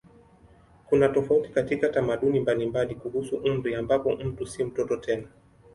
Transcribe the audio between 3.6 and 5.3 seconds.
ambapo mtu si mtoto tena.